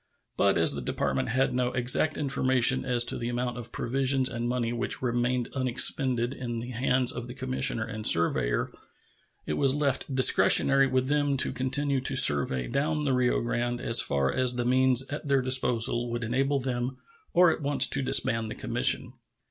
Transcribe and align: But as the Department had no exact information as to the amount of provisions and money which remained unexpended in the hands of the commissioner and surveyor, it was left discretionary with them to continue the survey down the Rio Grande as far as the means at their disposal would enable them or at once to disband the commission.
But 0.35 0.57
as 0.57 0.73
the 0.73 0.81
Department 0.81 1.29
had 1.29 1.53
no 1.53 1.67
exact 1.73 2.17
information 2.17 2.83
as 2.85 3.03
to 3.03 3.19
the 3.19 3.29
amount 3.29 3.59
of 3.59 3.71
provisions 3.71 4.29
and 4.29 4.49
money 4.49 4.73
which 4.73 5.03
remained 5.03 5.49
unexpended 5.53 6.33
in 6.33 6.57
the 6.57 6.71
hands 6.71 7.11
of 7.11 7.27
the 7.27 7.35
commissioner 7.35 7.83
and 7.85 8.03
surveyor, 8.07 8.71
it 9.45 9.53
was 9.59 9.75
left 9.75 10.15
discretionary 10.15 10.87
with 10.87 11.07
them 11.07 11.37
to 11.37 11.51
continue 11.53 12.01
the 12.01 12.17
survey 12.17 12.67
down 12.67 13.03
the 13.03 13.13
Rio 13.13 13.41
Grande 13.41 13.79
as 13.79 14.01
far 14.01 14.33
as 14.33 14.55
the 14.55 14.65
means 14.65 15.07
at 15.11 15.27
their 15.27 15.43
disposal 15.43 16.09
would 16.09 16.23
enable 16.23 16.57
them 16.57 16.97
or 17.31 17.51
at 17.51 17.61
once 17.61 17.85
to 17.89 18.01
disband 18.01 18.49
the 18.49 18.55
commission. 18.55 19.13